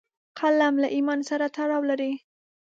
[0.39, 2.13] قلم له ایمان سره تړاو لري